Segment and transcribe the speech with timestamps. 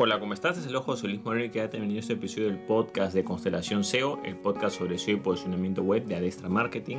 [0.00, 0.56] Hola, ¿cómo estás?
[0.56, 4.20] Es el ojo de Luis Moreno ha tenido este episodio del podcast de Constelación SEO,
[4.22, 6.98] el podcast sobre SEO y posicionamiento web de Adestra Marketing.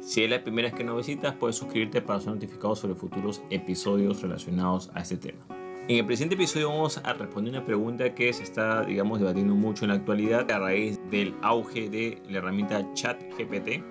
[0.00, 3.42] Si es la primera vez que nos visitas, puedes suscribirte para ser notificado sobre futuros
[3.50, 5.44] episodios relacionados a este tema.
[5.88, 9.84] En el presente episodio vamos a responder una pregunta que se está, digamos, debatiendo mucho
[9.84, 13.82] en la actualidad a raíz del auge de la herramienta ChatGPT.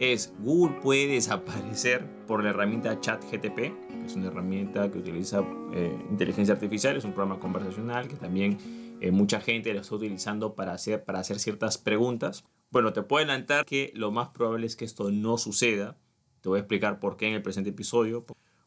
[0.00, 5.96] Es Google puede desaparecer por la herramienta ChatGTP, que es una herramienta que utiliza eh,
[6.10, 8.58] inteligencia artificial, es un programa conversacional que también
[9.00, 12.44] eh, mucha gente lo está utilizando para hacer, para hacer ciertas preguntas.
[12.70, 15.96] Bueno, te puedo adelantar que lo más probable es que esto no suceda.
[16.40, 18.24] Te voy a explicar por qué en el presente episodio.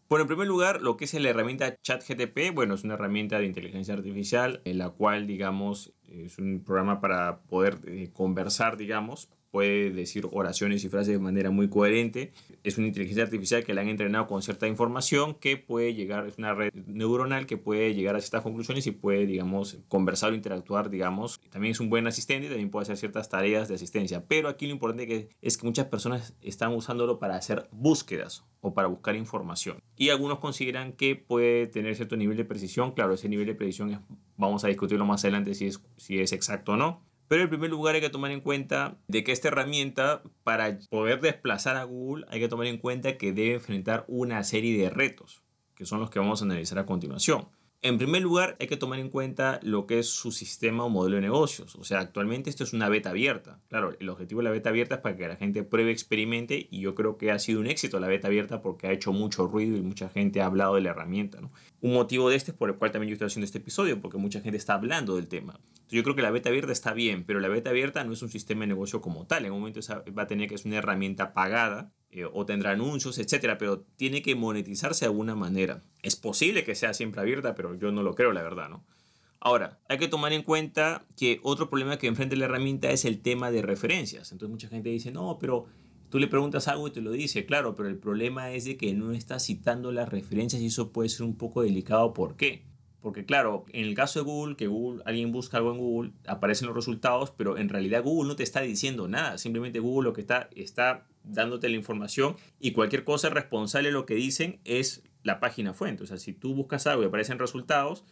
[0.10, 3.46] Bueno, en primer lugar, lo que es la herramienta ChatGTP, bueno, es una herramienta de
[3.46, 9.92] inteligencia artificial en la cual, digamos, es un programa para poder eh, conversar, digamos, puede
[9.92, 12.32] decir oraciones y frases de manera muy coherente.
[12.64, 16.38] Es una inteligencia artificial que la han entrenado con cierta información que puede llegar, es
[16.38, 20.90] una red neuronal que puede llegar a ciertas conclusiones y puede, digamos, conversar o interactuar,
[20.90, 21.40] digamos.
[21.50, 24.25] También es un buen asistente, también puede hacer ciertas tareas de asistencia.
[24.28, 28.88] Pero aquí lo importante es que muchas personas están usándolo para hacer búsquedas o para
[28.88, 29.80] buscar información.
[29.95, 32.92] Y algunos consideran que puede tener cierto nivel de precisión.
[32.92, 34.00] Claro, ese nivel de precisión es,
[34.36, 37.06] vamos a discutirlo más adelante si es, si es exacto o no.
[37.28, 41.20] Pero en primer lugar hay que tomar en cuenta de que esta herramienta, para poder
[41.20, 45.44] desplazar a Google, hay que tomar en cuenta que debe enfrentar una serie de retos,
[45.75, 47.50] que son los que vamos a analizar a continuación.
[47.83, 51.17] En primer lugar, hay que tomar en cuenta lo que es su sistema o modelo
[51.17, 51.75] de negocios.
[51.75, 53.59] O sea, actualmente esto es una beta abierta.
[53.69, 56.81] Claro, el objetivo de la beta abierta es para que la gente pruebe, experimente y
[56.81, 59.78] yo creo que ha sido un éxito la beta abierta porque ha hecho mucho ruido
[59.78, 61.39] y mucha gente ha hablado de la herramienta.
[61.81, 64.17] Un motivo de este es por el cual también yo estoy haciendo este episodio, porque
[64.17, 65.59] mucha gente está hablando del tema.
[65.89, 68.30] yo creo que la beta abierta está bien, pero la beta abierta no es un
[68.30, 69.45] sistema de negocio como tal.
[69.45, 69.80] En un momento
[70.17, 74.22] va a tener que ser una herramienta pagada eh, o tendrá anuncios, etcétera, pero tiene
[74.22, 75.84] que monetizarse de alguna manera.
[76.02, 78.84] Es posible que sea siempre abierta, pero yo no lo creo, la verdad, ¿no?
[79.40, 83.22] Ahora, hay que tomar en cuenta que otro problema que enfrenta la herramienta es el
[83.22, 84.32] tema de referencias.
[84.32, 85.68] Entonces mucha gente dice, no, pero
[86.09, 88.94] tú le preguntas algo y te lo dice, claro, pero el problema es de que
[88.94, 92.14] no está citando las referencias y eso puede ser un poco delicado.
[92.14, 92.64] ¿Por qué?
[93.00, 96.66] Porque claro, en el caso de Google, que Google, alguien busca algo en Google, aparecen
[96.68, 99.38] los resultados, pero en realidad Google no te está diciendo nada.
[99.38, 104.06] Simplemente Google lo que está, está dándote la información y cualquier cosa responsable de lo
[104.06, 106.04] que dicen es la página fuente.
[106.04, 108.06] O sea, si tú buscas algo y aparecen resultados,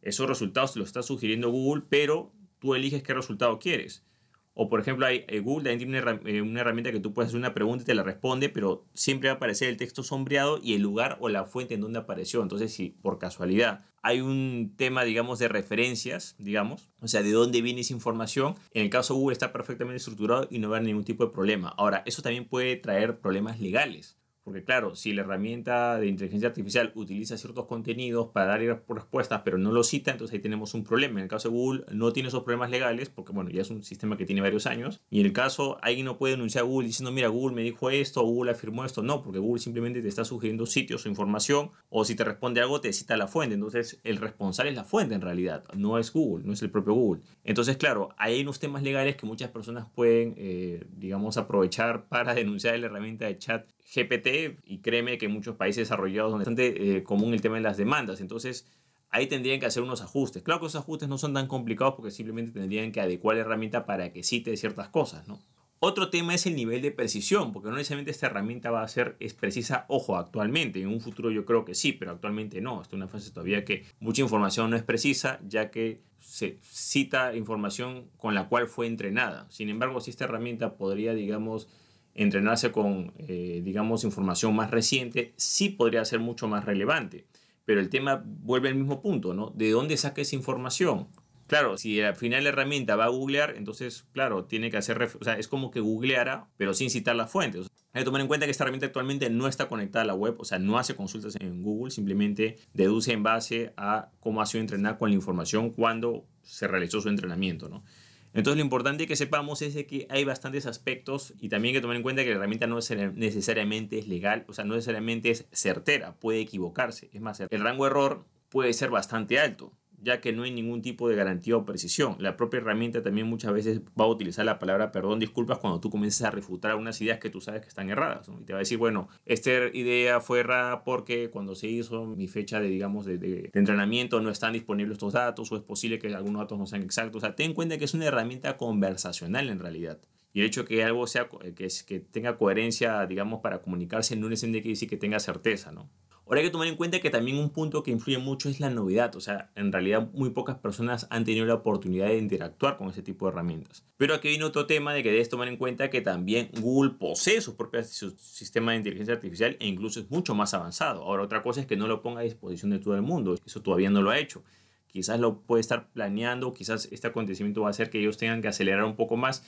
[0.00, 4.04] esos resultados te los está sugiriendo Google, pero tú eliges qué resultado quieres.
[4.54, 7.38] O por ejemplo, hay, eh, Google también tiene eh, una, herramienta que tú puedes hacer
[7.38, 10.74] una pregunta y te la responde, pero siempre va a aparecer el texto sombreado y
[10.74, 12.42] el lugar o la fuente en donde apareció.
[12.42, 17.62] Entonces, si por casualidad hay un tema, digamos, de referencias, digamos, o sea, de dónde
[17.62, 20.88] viene esa información, en el caso Google está perfectamente estructurado y no va a haber
[20.88, 21.68] ningún tipo de problema.
[21.78, 24.18] Ahora, eso también puede traer problemas legales.
[24.44, 29.58] Porque claro, si la herramienta de inteligencia artificial utiliza ciertos contenidos para dar respuestas, pero
[29.58, 31.20] no lo cita, entonces ahí tenemos un problema.
[31.20, 33.82] En el caso de Google no tiene esos problemas legales, porque bueno, ya es un
[33.82, 35.00] sistema que tiene varios años.
[35.10, 37.90] Y en el caso, alguien no puede denunciar a Google diciendo, mira, Google me dijo
[37.90, 39.02] esto, Google afirmó esto.
[39.02, 42.80] No, porque Google simplemente te está sugiriendo sitios o información, o si te responde algo,
[42.80, 43.54] te cita la fuente.
[43.54, 46.94] Entonces, el responsable es la fuente en realidad, no es Google, no es el propio
[46.94, 47.22] Google.
[47.44, 52.78] Entonces, claro, hay unos temas legales que muchas personas pueden, eh, digamos, aprovechar para denunciar
[52.78, 57.02] la herramienta de chat GPT y créeme que en muchos países desarrollados es bastante eh,
[57.02, 58.20] común el tema de las demandas.
[58.20, 58.66] Entonces,
[59.10, 60.42] ahí tendrían que hacer unos ajustes.
[60.42, 63.84] Claro que esos ajustes no son tan complicados porque simplemente tendrían que adecuar la herramienta
[63.84, 65.40] para que cite ciertas cosas, ¿no?
[65.84, 69.16] Otro tema es el nivel de precisión, porque no necesariamente esta herramienta va a ser
[69.18, 70.80] es precisa, ojo, actualmente.
[70.80, 72.80] En un futuro yo creo que sí, pero actualmente no.
[72.80, 77.34] Está en una fase todavía que mucha información no es precisa, ya que se cita
[77.34, 79.46] información con la cual fue entrenada.
[79.50, 81.66] Sin embargo, si esta herramienta podría, digamos,
[82.14, 87.26] entrenarse con, eh, digamos, información más reciente, sí podría ser mucho más relevante.
[87.64, 89.52] Pero el tema vuelve al mismo punto, ¿no?
[89.54, 91.08] ¿De dónde saca esa información?
[91.46, 95.22] Claro, si al final la herramienta va a googlear, entonces, claro, tiene que hacer, o
[95.24, 97.68] sea, es como que googleara, pero sin citar las fuentes.
[97.92, 100.36] hay que tomar en cuenta que esta herramienta actualmente no está conectada a la web,
[100.38, 104.62] o sea, no hace consultas en Google, simplemente deduce en base a cómo ha sido
[104.62, 107.84] entrenada con la información cuando se realizó su entrenamiento, ¿no?
[108.34, 111.96] Entonces lo importante que sepamos es que hay bastantes aspectos y también hay que tomar
[111.96, 115.46] en cuenta que la herramienta no es necesariamente es legal, o sea, no necesariamente es
[115.52, 117.10] certera, puede equivocarse.
[117.12, 119.72] Es más, el rango de error puede ser bastante alto
[120.02, 122.16] ya que no hay ningún tipo de garantía o precisión.
[122.18, 125.90] La propia herramienta también muchas veces va a utilizar la palabra perdón, disculpas cuando tú
[125.90, 128.28] comienzas a refutar algunas ideas que tú sabes que están erradas.
[128.28, 132.28] Y te va a decir, bueno, esta idea fue errada porque cuando se hizo mi
[132.28, 136.40] fecha de, digamos, de, entrenamiento no están disponibles estos datos o es posible que algunos
[136.42, 137.22] datos no sean exactos.
[137.22, 139.98] O sea, ten en cuenta que es una herramienta conversacional en realidad.
[140.32, 144.40] Y el hecho que algo sea, que, que tenga coherencia, digamos, para comunicarse no es
[144.40, 145.90] de que decir que tenga certeza, ¿no?
[146.26, 148.70] Ahora hay que tomar en cuenta que también un punto que influye mucho es la
[148.70, 149.14] novedad.
[149.16, 153.02] O sea, en realidad muy pocas personas han tenido la oportunidad de interactuar con ese
[153.02, 153.84] tipo de herramientas.
[153.96, 157.40] Pero aquí viene otro tema de que debes tomar en cuenta que también Google posee
[157.40, 161.02] su propio sistema de inteligencia artificial e incluso es mucho más avanzado.
[161.02, 163.34] Ahora otra cosa es que no lo ponga a disposición de todo el mundo.
[163.44, 164.44] Eso todavía no lo ha hecho.
[164.86, 168.48] Quizás lo puede estar planeando, quizás este acontecimiento va a hacer que ellos tengan que
[168.48, 169.42] acelerar un poco más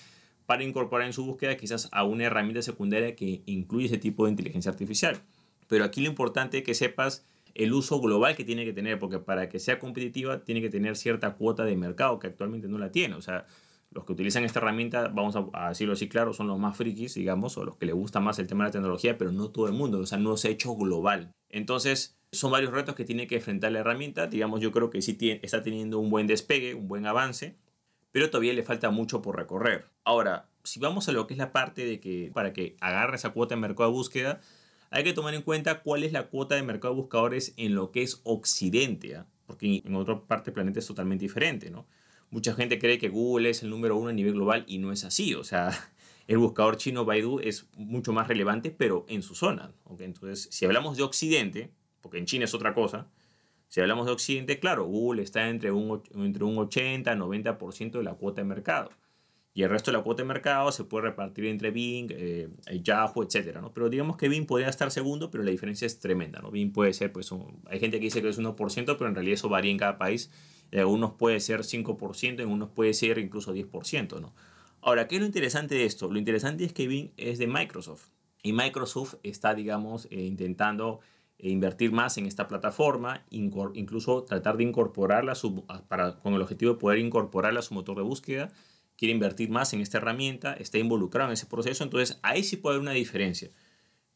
[0.46, 4.30] para incorporar en su búsqueda quizás a una herramienta secundaria que incluye ese tipo de
[4.30, 5.20] inteligencia artificial.
[5.68, 9.18] Pero aquí lo importante es que sepas el uso global que tiene que tener, porque
[9.18, 12.90] para que sea competitiva tiene que tener cierta cuota de mercado que actualmente no la
[12.90, 13.14] tiene.
[13.14, 13.46] O sea,
[13.90, 17.56] los que utilizan esta herramienta, vamos a, decirlo así claro, son los más frikis, digamos,
[17.56, 19.72] o los que les gusta más el tema de la tecnología, pero no todo el
[19.72, 21.32] mundo, o sea, no se ha hecho global.
[21.48, 24.26] Entonces, son varios retos que tiene que enfrentar la herramienta.
[24.26, 27.56] Digamos, yo creo que sí está teniendo un buen despegue, un buen avance,
[28.10, 29.86] pero todavía le falta mucho por recorrer.
[30.02, 33.30] Ahora, si vamos a lo que es la parte de que para que agarre esa
[33.30, 34.40] cuota de mercado de búsqueda,
[34.94, 37.90] hay que tomar en cuenta cuál es la cuota de mercado de buscadores en lo
[37.90, 39.26] que es Occidente, ¿ah?
[39.44, 41.88] porque en otra parte del planeta es totalmente diferente, ¿no?
[42.30, 45.02] Mucha gente cree que Google es el número uno a nivel global y no es
[45.02, 45.70] así, o sea,
[46.28, 49.72] el buscador chino Baidu es mucho más relevante, pero en su zona.
[49.98, 53.08] Entonces, si hablamos de Occidente, porque en China es otra cosa,
[53.66, 58.14] si hablamos de Occidente, claro, Google está entre un, entre un 80 90% de la
[58.14, 58.90] cuota de mercado.
[59.56, 62.48] Y el resto de la cuota de mercado se puede repartir entre Bing, eh,
[62.82, 63.60] Yahoo, etc.
[63.60, 63.72] ¿no?
[63.72, 66.40] Pero digamos que Bing podría estar segundo, pero la diferencia es tremenda.
[66.40, 66.50] ¿no?
[66.50, 67.30] Bing puede ser, pues,
[67.66, 70.32] hay gente que dice que es 1%, pero en realidad eso varía en cada país.
[70.72, 74.20] En algunos puede ser 5%, en unos puede ser incluso 10%.
[74.20, 74.34] ¿no?
[74.82, 76.10] Ahora, ¿qué es lo interesante de esto?
[76.10, 78.08] Lo interesante es que Bing es de Microsoft.
[78.42, 80.98] Y Microsoft está, digamos, eh, intentando
[81.38, 85.34] eh, invertir más en esta plataforma, incluso tratar de incorporarla
[85.86, 88.50] para, con el objetivo de poder incorporarla a su motor de búsqueda
[88.96, 92.76] quiere invertir más en esta herramienta, está involucrado en ese proceso, entonces ahí sí puede
[92.76, 93.50] haber una diferencia.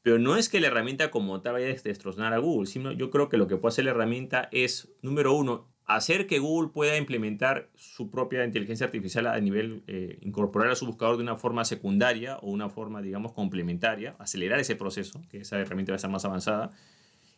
[0.03, 3.11] Pero no es que la herramienta como tal vaya a destrozar a Google, sino yo
[3.11, 6.97] creo que lo que puede hacer la herramienta es, número uno, hacer que Google pueda
[6.97, 11.65] implementar su propia inteligencia artificial a nivel, eh, incorporar a su buscador de una forma
[11.65, 16.11] secundaria o una forma, digamos, complementaria, acelerar ese proceso, que esa herramienta va a estar
[16.11, 16.71] más avanzada.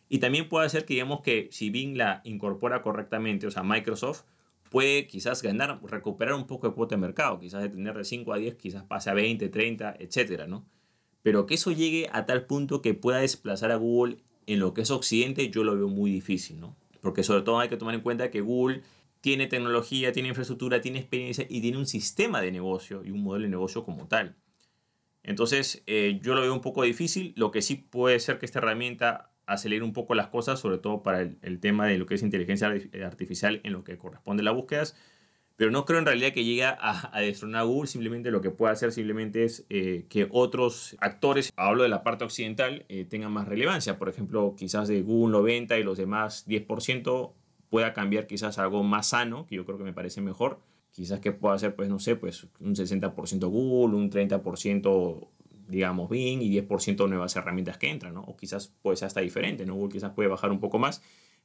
[0.09, 4.23] Y también puede hacer que, digamos, que si Bing la incorpora correctamente, o sea, Microsoft,
[4.71, 8.33] puede quizás ganar, recuperar un poco de cuota de mercado, quizás de tener de 5
[8.33, 10.65] a 10, quizás pase a 20, 30, etcétera, ¿no?
[11.21, 14.81] Pero que eso llegue a tal punto que pueda desplazar a Google en lo que
[14.81, 16.77] es Occidente, yo lo veo muy difícil, ¿no?
[17.01, 18.81] Porque sobre todo hay que tomar en cuenta que Google
[19.19, 23.43] tiene tecnología, tiene infraestructura, tiene experiencia y tiene un sistema de negocio y un modelo
[23.43, 24.37] de negocio como tal.
[25.23, 27.33] Entonces, eh, yo lo veo un poco difícil.
[27.35, 31.03] Lo que sí puede ser que esta herramienta acelerar un poco las cosas, sobre todo
[31.03, 32.73] para el, tema de lo que es inteligencia
[33.05, 34.95] artificial en lo que corresponde a las búsquedas.
[35.57, 36.75] Pero no creo en realidad que llegue a,
[37.13, 41.53] a destronar a Google, simplemente lo que puede hacer simplemente es eh, que otros actores,
[41.55, 43.99] hablo de la parte occidental, eh, tengan más relevancia.
[43.99, 47.33] Por ejemplo, quizás de Google 90 y los demás 10%
[47.69, 50.59] pueda cambiar quizás algo más sano, que yo creo que me parece mejor.
[50.91, 55.29] Quizás que pueda ser, pues no sé, pues un 60% Google, un 30%
[55.71, 58.21] digamos, Bing y 10% nuevas herramientas que entran, ¿no?
[58.21, 59.73] O quizás puede ser hasta diferente, ¿no?
[59.73, 61.01] Google quizás puede bajar un poco más,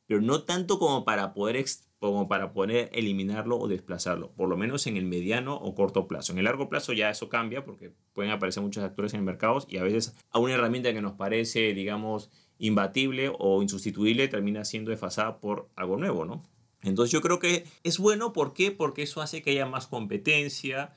[0.06, 1.64] pero no tanto como para poder,
[1.98, 6.32] como para poder eliminarlo o desplazarlo, por lo menos en el mediano o corto plazo.
[6.32, 9.64] En el largo plazo ya eso cambia porque pueden aparecer muchos actores en el mercado
[9.68, 14.90] y a veces a una herramienta que nos parece, digamos, imbatible o insustituible termina siendo
[14.90, 16.42] desfasada por algo nuevo, ¿no?
[16.86, 18.70] Entonces yo creo que es bueno, ¿por qué?
[18.70, 20.94] Porque eso hace que haya más competencia,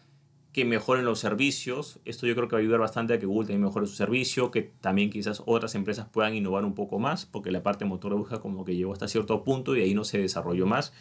[0.53, 1.99] que mejoren los servicios.
[2.05, 4.51] Esto yo creo que va a ayudar bastante a que Google también mejore su servicio,
[4.51, 8.17] que también quizás otras empresas puedan innovar un poco más, porque la parte motor de
[8.17, 10.93] búsqueda como que llegó hasta cierto punto y ahí no se desarrolló más.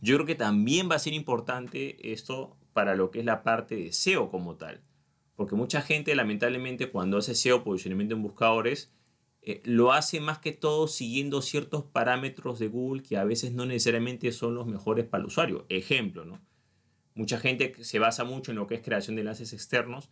[0.00, 3.76] Yo creo que también va a ser importante esto para lo que es la parte
[3.76, 4.80] de SEO como tal,
[5.36, 8.90] porque mucha gente lamentablemente cuando hace SEO, posicionamiento en buscadores,
[9.44, 13.66] eh, lo hace más que todo siguiendo ciertos parámetros de Google que a veces no
[13.66, 15.66] necesariamente son los mejores para el usuario.
[15.68, 16.40] Ejemplo, ¿no?
[17.14, 20.10] Mucha gente se basa mucho en lo que es creación de enlaces externos,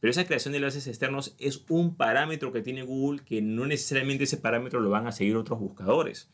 [0.00, 4.24] pero esa creación de enlaces externos es un parámetro que tiene Google que no necesariamente
[4.24, 6.30] ese parámetro lo van a seguir otros buscadores.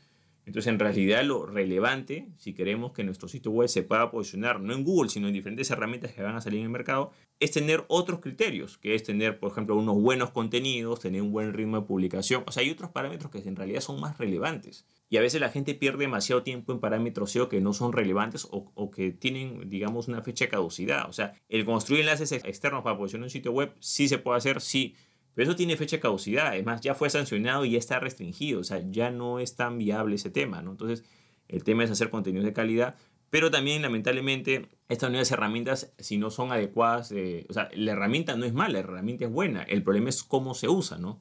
[0.47, 4.73] Entonces, en realidad, lo relevante, si queremos que nuestro sitio web se pueda posicionar no
[4.75, 7.11] en Google, sino en diferentes herramientas que van a salir en el mercado,
[7.41, 11.53] es tener otros criterios, que es tener, por ejemplo, unos buenos contenidos, tener un buen
[11.53, 12.45] ritmo de publicación.
[12.47, 14.87] O sea, hay otros parámetros que en realidad son más relevantes.
[15.09, 18.47] Y a veces la gente pierde demasiado tiempo en parámetros SEO que no son relevantes
[18.50, 21.09] o, que tienen, digamos, una fecha de caducidad.
[21.09, 24.61] O sea, el construir enlaces externos para posicionar un sitio web sí se puede hacer,
[24.61, 24.95] sí,
[25.37, 26.47] pero eso tiene fecha de caducidad.
[26.47, 28.61] Además, ya fue sancionado y ya está restringido.
[28.61, 30.71] O sea, ya no es tan viable ese tema, ¿no?
[30.71, 31.05] Entonces,
[31.49, 32.97] el tema es hacer contenidos de calidad.
[33.28, 38.35] Pero también, lamentablemente, estas nuevas herramientas, si no son adecuadas, eh, o sea, la herramienta
[38.35, 39.62] no es mala, la herramienta es buena.
[39.64, 41.21] El problema es cómo se usa, ¿no?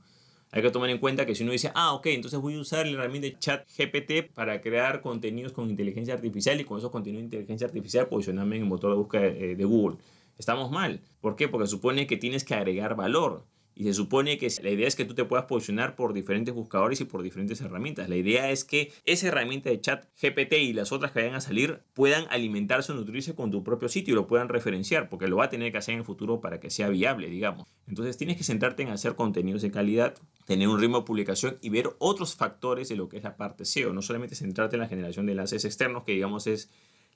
[0.52, 2.88] Hay que tomar en cuenta que si uno dice, ah, ok, entonces voy a usar
[2.88, 7.26] la herramienta chat GPT para crear contenidos con inteligencia artificial y con esos contenidos de
[7.26, 9.98] inteligencia artificial posicionarme en el motor de búsqueda eh, de Google.
[10.38, 11.02] Estamos mal.
[11.20, 11.50] ¿Por qué?
[11.50, 13.44] Porque supone que tienes que agregar valor.
[13.76, 17.02] Y se supone que la idea es que tú te puedas posicionar por diferentes buscadores
[17.02, 18.08] y por diferentes herramientas.
[18.08, 21.42] La idea es que esa herramienta de chat GPT y las otras que vayan a
[21.42, 25.38] salir puedan alimentarse o nutrirse con tu propio sitio y lo puedan referenciar, porque lo
[25.38, 27.68] va a tener que hacer en el futuro para que sea viable, digamos.
[27.88, 30.16] Entonces tienes que centrarte en hacer contenidos de calidad,
[30.46, 33.66] tener un ritmo de publicación y ver otros factores de lo que es la parte
[33.66, 33.92] SEO.
[33.94, 36.70] No solamente centrarte en la generación de enlaces externos, que digamos es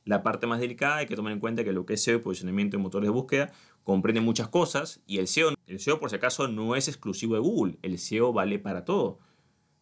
[0.09, 2.75] la parte más delicada, hay que tomar en cuenta que lo que es SEO, posicionamiento
[2.75, 3.51] en motores de búsqueda,
[3.83, 7.41] comprende muchas cosas y el SEO, el SEO por si acaso no es exclusivo de
[7.41, 9.19] Google, el SEO vale para todo.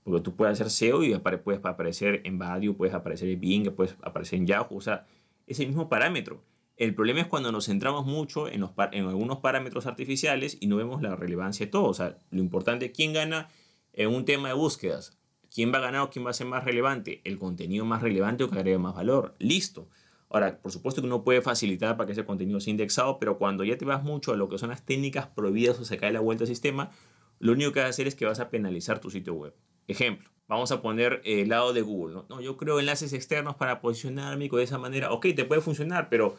[0.04, 3.96] Porque tú puedes hacer SEO y puedes aparecer en Badu, puedes aparecer en Bing, puedes
[4.02, 5.06] aparecer en Yahoo, o sea,
[5.48, 6.44] es el mismo parámetro.
[6.76, 10.76] El problema es cuando nos centramos mucho en, los, en algunos parámetros artificiales y no
[10.76, 11.86] vemos la relevancia de todo.
[11.86, 13.48] O sea, lo importante es quién gana
[13.94, 15.18] en un tema de búsquedas.
[15.50, 17.22] ¿Quién va a ganar o quién va a ser más relevante?
[17.24, 19.36] El contenido más relevante o que agrega más valor.
[19.40, 19.90] Listo.
[20.30, 23.64] Ahora, por supuesto que uno puede facilitar para que ese contenido sea indexado, pero cuando
[23.64, 26.20] ya te vas mucho a lo que son las técnicas prohibidas o se cae la
[26.20, 26.92] vuelta al sistema,
[27.40, 29.54] lo único que vas a hacer es que vas a penalizar tu sitio web.
[29.88, 32.24] Ejemplo, vamos a poner el lado de Google.
[32.30, 32.42] ¿no?
[32.42, 35.12] yo creo enlaces externos para posicionarme de esa manera.
[35.12, 36.36] Ok, te puede funcionar, pero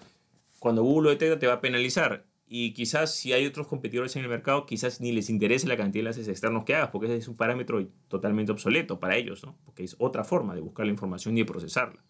[0.58, 2.26] cuando Google lo detecta te va a penalizar.
[2.50, 6.04] Y quizás si hay otros competidores en el mercado, quizás ni les interese la cantidad
[6.04, 9.58] de enlaces externos que hagas, porque ese es un parámetro totalmente obsoleto para ellos, ¿no?
[9.66, 12.02] porque es otra forma de buscar la información y de procesarla.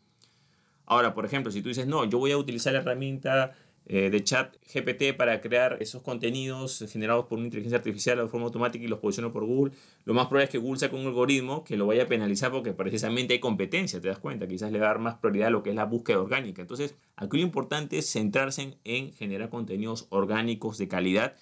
[0.88, 3.52] Ahora, por ejemplo, si tú dices, no, yo voy a utilizar la herramienta
[3.90, 8.46] eh, de chat GPT para crear esos contenidos generados por una inteligencia artificial de forma
[8.46, 9.72] automática y los posiciono por Google,
[10.04, 12.72] lo más probable es que Google saque un algoritmo que lo vaya a penalizar porque
[12.72, 15.62] precisamente hay competencia, te das cuenta, quizás le va a dar más prioridad a lo
[15.62, 16.60] que es la búsqueda orgánica.
[16.60, 21.34] Entonces, aquí lo importante es centrarse en, generar contenidos orgánicos de calidad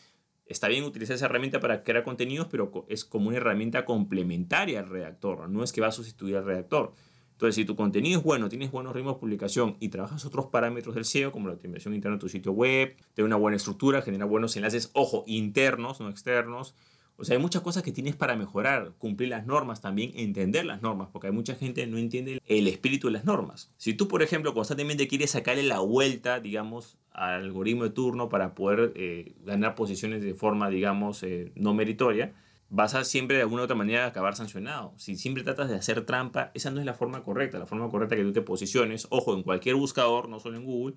[0.46, 4.88] está bien utilizar esa herramienta para crear contenidos, pero es como una herramienta complementaria al
[4.88, 6.92] redactor, no es que va a sustituir al redactor.
[7.36, 10.94] Entonces, si tu contenido es bueno, tienes buenos ritmos de publicación y trabajas otros parámetros
[10.94, 14.24] del SEO, como la optimización interna de tu sitio web, tiene una buena estructura, genera
[14.24, 16.74] buenos enlaces, ojo, internos, no externos.
[17.18, 20.80] O sea, hay muchas cosas que tienes para mejorar, cumplir las normas también, entender las
[20.80, 23.70] normas, porque hay mucha gente que no entiende el espíritu de las normas.
[23.76, 28.54] Si tú, por ejemplo, constantemente quieres sacarle la vuelta, digamos, al algoritmo de turno para
[28.54, 32.32] poder eh, ganar posiciones de forma, digamos, eh, no meritoria,
[32.68, 34.92] vas a siempre de alguna otra manera acabar sancionado.
[34.96, 37.58] Si siempre tratas de hacer trampa, esa no es la forma correcta.
[37.58, 40.96] La forma correcta que tú te posiciones, ojo, en cualquier buscador, no solo en Google,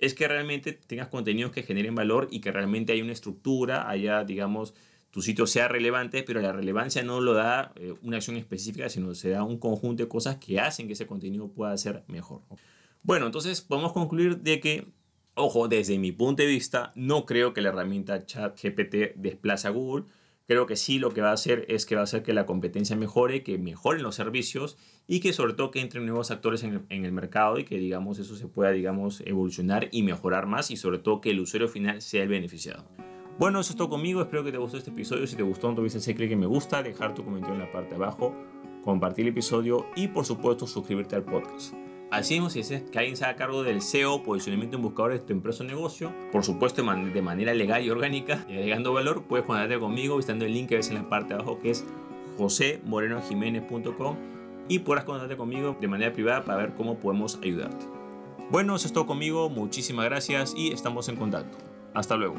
[0.00, 4.24] es que realmente tengas contenidos que generen valor y que realmente haya una estructura, haya,
[4.24, 4.74] digamos,
[5.10, 9.14] tu sitio sea relevante, pero la relevancia no lo da eh, una acción específica, sino
[9.14, 12.42] se da un conjunto de cosas que hacen que ese contenido pueda ser mejor.
[13.02, 14.86] Bueno, entonces podemos concluir de que,
[15.34, 20.04] ojo, desde mi punto de vista, no creo que la herramienta ChatGPT desplace a Google
[20.48, 22.46] creo que sí lo que va a hacer es que va a hacer que la
[22.46, 26.86] competencia mejore, que mejoren los servicios y que sobre todo que entren nuevos actores en
[26.88, 30.98] el, mercado y que digamos eso se pueda digamos evolucionar y mejorar más y sobre
[30.98, 32.86] todo que el usuario final sea el beneficiado.
[33.38, 35.76] Bueno, eso es todo conmigo, espero que te gustó este episodio, si te gustó no
[35.76, 38.34] olvides hacer clic en me gusta, dejar tu comentario en la parte de abajo,
[38.82, 41.74] compartir el episodio y por supuesto suscribirte al podcast.
[42.10, 45.26] Así mismo, si deseas que alguien se haga cargo del SEO, posicionamiento en buscadores de
[45.26, 49.44] tu empresa o negocio, por supuesto de manera legal y orgánica, y agregando valor, puedes
[49.44, 51.84] contactarte conmigo visitando el link que ves en la parte de abajo que es
[52.38, 54.16] josemorenojiménez.com
[54.68, 57.86] y podrás contactarte conmigo de manera privada para ver cómo podemos ayudarte.
[58.50, 61.58] Bueno, eso es todo conmigo, muchísimas gracias y estamos en contacto.
[61.92, 62.36] Hasta luego.